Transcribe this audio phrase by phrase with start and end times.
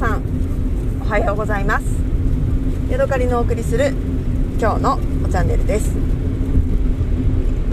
[0.00, 0.22] さん
[1.02, 1.84] おはようございます。
[2.90, 3.92] ヤドカリのお送りする
[4.58, 4.98] 今日の
[5.28, 5.94] チャンネルです。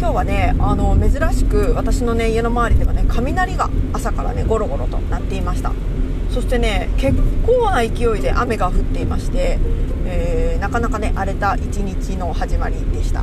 [0.00, 5.70] 今日はねあの珍しく私のね家の周りではね雷が朝からねゴロゴロと鳴っていました。
[6.30, 7.16] そしてね結
[7.46, 9.60] 構な勢いで雨が降っていまして、
[10.04, 13.22] えー、なかなかね荒れた一日の始まりでした。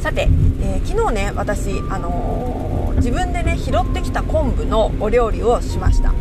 [0.00, 0.28] さて、
[0.60, 6.12] えー、昨日ね私、あのー、自分でね拾ってきた昆布のお料理をしました、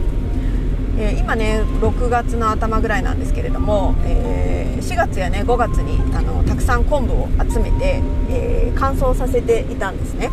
[0.99, 10.31] えー、今ね6月の頭ぐらいなんですけれども、え4月やね5月にあのたくさん昆布を集めて、え乾燥させていたんですね。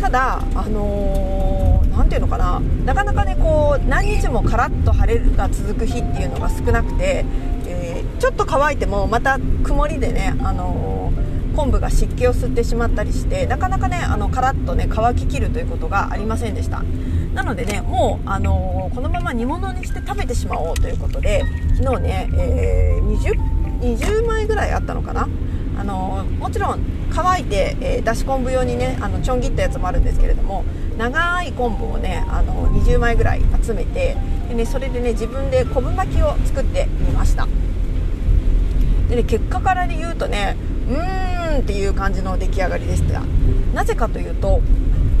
[0.00, 7.24] ただあの何ていうのかななかなかねこう何日もカラッと晴れが続く日っていうのが少なくて、
[7.66, 11.12] えちょっと乾いてもまた曇りでね、あの
[11.54, 16.82] 昆布が湿気を吸ってしまったりしてなかなかねあのカラッとね乾ききるということがありませんでした。
[17.34, 21.44] なのでねもう、あのー、このまま煮物にして食べてしまおうということで
[21.76, 25.28] 昨日ね、えー、20, 20枚ぐらいあったのかな？
[25.78, 26.80] あのー、もちろん
[27.10, 30.64] 乾いて、えー、だし昆布用にねあのちょん切ったやつもあるんですけれども
[30.98, 34.16] 長い昆布をねあの20枚ぐらい集めて
[34.48, 37.48] で、ね、それでね自分で昆布巻きを作ってみました。
[39.08, 40.56] でね結果からで言うとね
[40.88, 43.22] うーんっていう感じの出来上がりでした。
[43.74, 44.60] なぜかというと、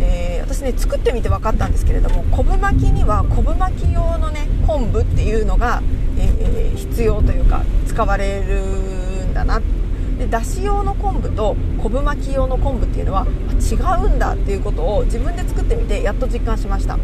[0.02, 5.82] えー、私ね作ってみて分かったんですけれども昆布巻きには昆布巻き用のね昆布っていうのが、
[6.18, 9.60] えー、必要というか使われるんだな。
[10.18, 13.26] でだし用の昆布と昆布巻き用の昆布っていうのは
[13.60, 16.98] 違うんだっていうことを自分で作ってみてやっと実感しました。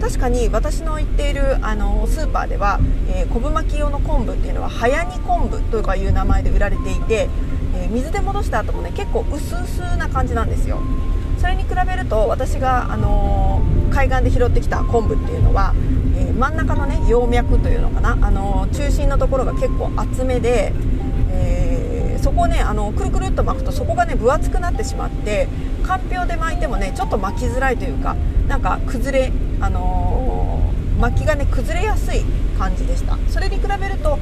[0.00, 2.78] 確かに私の行っているあのスーパーでは、
[3.10, 7.28] えー、昆布巻き用の昆布っていうのは早煮昆布とかいう名前で売られていて
[7.74, 10.80] えー、水で戻した後もね結構薄々な感じなんですよ。
[11.38, 15.72] それに比べると私が、あのー、海岸で拾ってきた昆布っていうのは、
[16.16, 20.72] えー、真ん中のね葉脈というのかな、あの中心のところが結構厚めで、
[21.30, 25.46] えそこをねあのくるくるっと巻くとそこがね分厚くなってしまって
[25.84, 28.16] かんぴょうで巻いてもねちょっと巻きづらいというか
[28.48, 32.24] なんか崩れ、あの巻きがね崩れやすい
[32.58, 33.16] 感じでした。
[33.28, 34.18] それに比べると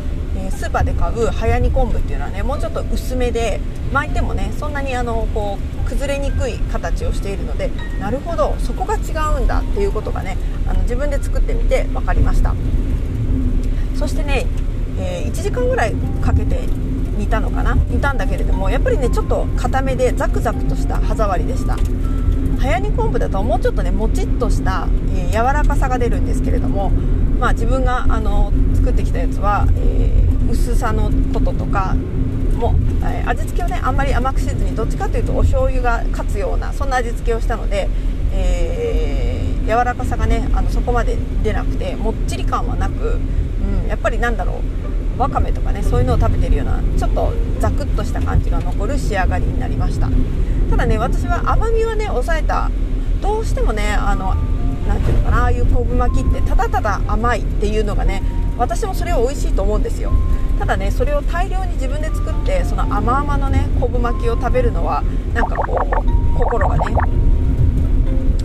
[0.47, 3.61] えスーパーで買う早煮昆布っていうのはねもうちょっと薄めで
[3.93, 7.71] 巻いてもねそんなにあのこう崩れにくい形をしているので
[8.01, 10.37] なるほどそこが違うんだっていうことがね
[10.69, 12.55] あの自分で作ってみて分かりました。
[13.97, 14.47] そしてね、
[14.99, 16.67] えー、1時間ぐらいかけて
[17.17, 17.75] 煮たのかな？
[17.75, 21.77] 煮たんだけれどもやっぱりねちょっと固めでザクザクとした歯触りでした。
[22.59, 26.91] 早煮昆布だともうちょっとねもちっとした、えー、柔らかさが出るんですけれども
[27.39, 31.95] まあ自分があの作ってきたやつは、えー、薄さのこととか
[32.57, 37.89] も、えー、味付けをねあんまり甘くせずにどっちかというとお醤油が勝つようなそんな味付けをしたので、
[38.33, 43.19] えー、柔らかさがねあのそこまで出なくてもっちり感はなく、
[43.83, 44.61] うん、やっぱりなんだろ
[45.19, 50.11] うわかめとかねそういうのを食べてるようなちょっとザクッとした感じが残る仕上がりになりました。
[50.71, 52.71] ただね私は甘みはね抑えた。
[53.23, 54.35] どうしてもねあの
[54.87, 58.23] 何ていうのかなああいう昆布巻きってただただ甘いっていうのがね
[58.57, 60.13] 私もそれを美味しいと思うんですよ。
[60.59, 65.03] ただねそれを大量に自分で作ってその甘々のね昆布巻きを食べるのは
[65.35, 66.97] なんかこう心がね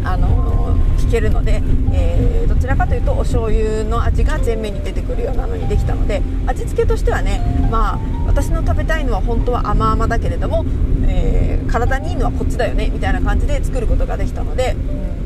[0.04, 1.62] あの聞けるので、
[1.94, 7.40] えー、どちらかというとお醤油の味が前面に出てくるようなのにできたので味付けとしてはね
[7.72, 10.66] まあ私の食べたいのは本当は甘々だけれども、
[11.08, 14.76] えー、体にいいのはこっちだよねみたいな感じで作ることができたので、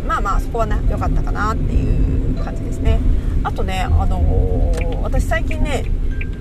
[0.06, 3.00] まあまあそこはね良かったかなっていう感じですね。
[3.44, 5.86] あとね、あのー、私最近ね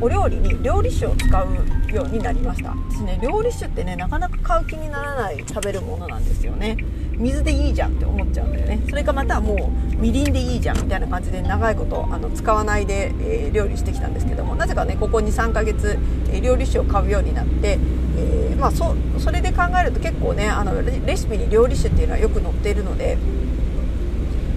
[0.00, 2.74] お料理に料理酒を使うようになりました。
[2.90, 6.76] 私ね料理酒ってねなかなか買う気にならない食べるものなんですよね。
[7.16, 8.80] 水でいいじゃんって思っちゃうんだよね。
[8.88, 14.54] それかまたもうみりんでいいじゃんみたいな感じで長いことあの使わないで、えー、料理してきたんですけども。
[14.56, 15.98] なぜかねここ23ヶ月、
[16.30, 17.78] えー、料理酒を買うようになって、
[18.16, 23.18] えー、まあ、そそれで考えると結構ねあのレシピに料理酒っていうのはよく載っているので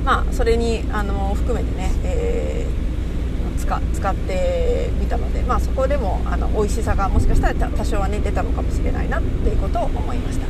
[0.07, 10.48] まあ、それにあの含めてね、えー、使使ってみたので、まあ、そこでもあの美味しさがもしかしたら多少はね出たのかもしれないなっていうことを思いました。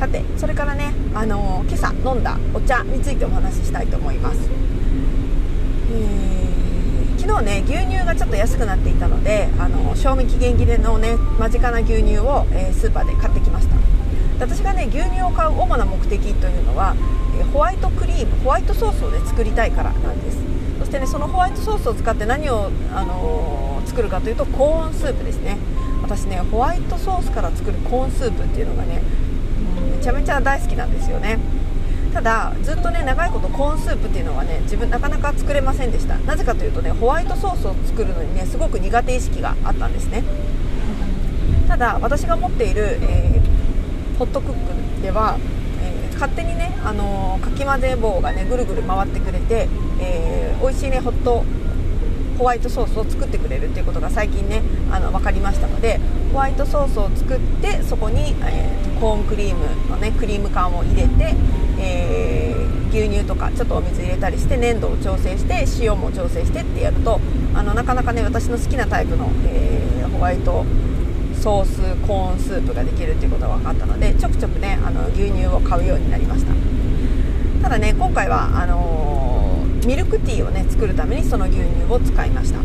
[0.00, 4.40] さてそれからね、あの今朝飲んだお茶についてお話ししたいと思います、
[5.92, 13.95] えー、昨日ね牛乳がちょっと安くなっていたのであの賞味期限切れのね間近な牛乳を、えー、スーパーで買ってきました。
[14.38, 16.94] 私がね牛乳を買う主な目的というのは
[17.40, 20.38] えホワイトクリームホワイトソースを、ね、作りたいからなんです。
[20.78, 25.56] そしてねそのホワイトソースを使って何を、あのー、作るかというとコーンスープですね。
[26.02, 29.02] 私ねホワイトソースから作るコーンスープっていうのがね、
[29.80, 31.38] うん、めちゃめちゃ大好きなんですよね。
[32.12, 36.16] ただずっとね長いことコーンスープっていうのはね自分なかなか作れませんでした。
[36.18, 40.22] なぜかというとねホワイトソースを作るのにねすごく苦手意識があったんですね。
[41.68, 43.45] ただ私が持っている、えー、
[44.18, 45.38] ホットクックでは、
[45.80, 49.68] えー、勝手にね、あのー、かき混ぜ棒がねぐるぐる回ってくれて、
[50.00, 51.44] えー、美味しいねホット
[52.38, 56.00] ホワイトソースを作ってくれるっていうことが最近ねあの分かりましたので
[56.32, 61.34] ホワイトソースを作ってそこに、えー、コーンクリームのねクリーム缶を入れて、
[61.78, 67.20] えー、牛乳とかちょっとお水入れたりして粘度を調整して塩も調整してってやると
[67.54, 70.66] あのなかなかね私の好きなタイプの、えー、ホワイト
[71.46, 76.52] ソースコーンスープができるっていうことが分かったのでちょくちょくねあの牛乳を買うようになりました。
[77.62, 82.58] ただね今回はあのー、ミルクティーをね作るためにその牛乳を使いました。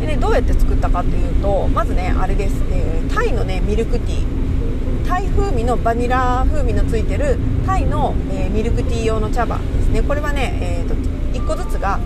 [0.00, 5.08] でねどうやって作ったかっていうとまずねあれです、えー、タイのねミルクティー。
[5.08, 10.02] タイ風味のバニラ風味のついてるタイの、えー、ミルクティー用の茶葉ですね。
[10.02, 10.94] これはね、えーと、
[11.32, 11.98] 1個ずつが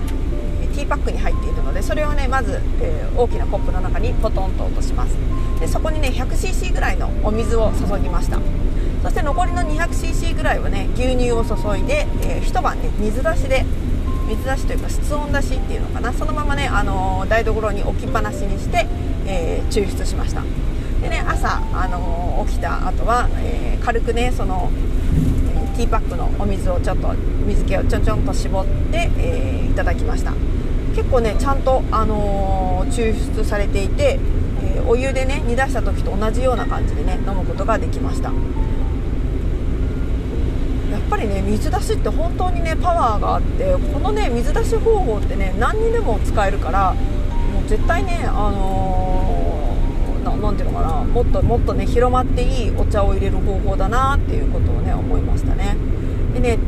[0.72, 5.16] ティーパックに入っているのそれをねまず、えー、大きなコップの中にポトンと落とします。
[5.60, 8.38] でそこにね 100cc ぐらいのお水を注ぎました。
[9.02, 13.64] そして残りの 200cc ぐらいはね牛乳を注いで、えー、一晩ね水出しで
[14.28, 16.12] 水出しというか室温出しっていうのかな。
[16.12, 18.86] そのままね、あのー、台所に置きっぱなしにして、
[19.26, 20.42] えー、抽出しました。
[21.02, 24.70] でね朝、あのー、起きた後は、え軽くねその
[25.76, 27.12] ティーパックのお水をちょっと
[27.46, 30.32] 水気をちょんちょんと絞って、えいただきました。
[30.94, 34.18] 結構ねちゃんと、あの抽出されていて、
[34.62, 38.30] えお湯でね煮出した時と同じような感じでね飲むことができました。
[38.30, 38.34] や
[40.98, 55.76] っぱりね水出しって本当にねパワーがあってこのね水出し方法ってね何にでも使えるからもう絶対ねあのー、ていうのかなもっともっとね広まっていいお茶を入れる方法だなっていうことをね思いましたね。
[56.34, 56.58] でね、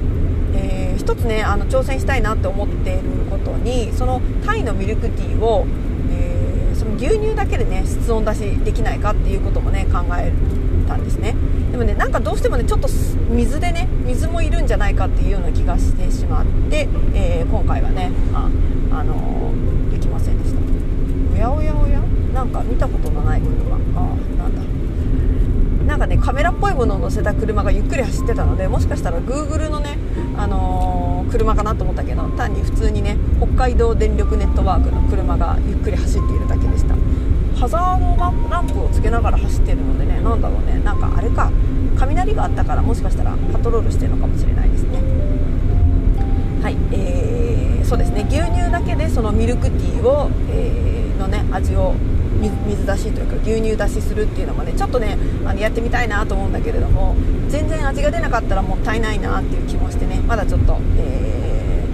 [1.14, 5.66] つねあの挑戦したいなって思っていることにそのタイのミルクティーを、
[6.11, 10.32] えー、その牛乳だけでね室温出しできないかっていうこともね考え
[10.87, 11.34] たんですね。
[11.72, 12.88] でもねなんかどうしてもねちょっと
[13.31, 18.49] 水でね水もいるんじゃないかっていうような気がしてしまって、えー、今回はねあ、
[18.93, 20.60] あのー、できませんでした。
[21.34, 22.00] おやおやおや？
[22.32, 23.78] なんか見たことのない車あ
[24.38, 24.62] なんだ？
[25.86, 29.98] なんかねカメラっぽいものを乗せた車がゆっくり走ってたのでもしかしたら Google のね、
[30.36, 36.94] あのー、車かなと思ったけど単に普通にね北海道電力ネットワークの車がゆっくり走っているだけでした。
[37.58, 41.50] ハザードランプをつけながら走ってるのでね何だろうねなんかあれか。
[41.96, 44.98] 雷があったからもしかしたらパトロールしてるのかもしれないですね。
[46.60, 48.26] はいえー、そうですね。
[48.28, 51.94] 牛乳だけでそのミルクティーを、えー、のね味を
[52.50, 57.17] 水出しというか牛乳出しするっていうのもねちょっとねあのやってみたいなと思うんだけれども
[57.49, 61.85] 全然味が出なかったらもったいないなっていう気もしてねまだちょっと、え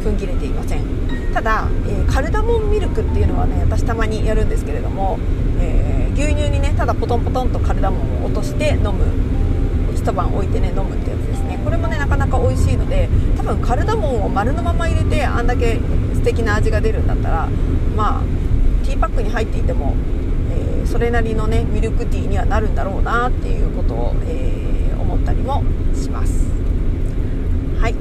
[0.00, 0.84] ー、踏ん切れていません。
[1.32, 5.18] ただ、えー、カルダモンミルクっていうのはね私たまにやるんですけれども、
[5.60, 9.04] えー、牛乳にねただポトンポトンとカルダモンを落として飲む
[9.94, 11.60] 一晩置いてね飲むってやつですね。
[11.62, 15.78] これもねなかなか美味しいので多分カルダモンを丸のまま入れてあんだけ
[16.14, 17.48] 素敵な味が出るんだったら
[17.96, 18.39] まあ
[18.90, 19.94] ティーパックに入っていても、
[20.50, 25.62] えー、それなりのねミルクティーにはなるんだろうなっていうことを、えー、思ったりも
[25.94, 26.48] します。
[27.80, 27.94] はい。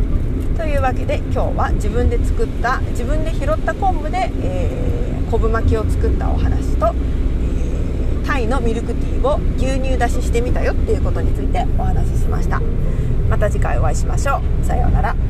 [0.57, 12.59] というわけで今日は自分で作った自分で拾った昆布で、えー、昆布巻きを作ったお話と、え、タイのミルクティーを牛乳出ししてみたよっていうことについてお話ししました。
[13.29, 14.65] また次回お会いしましょう。
[14.65, 15.28] さようなら。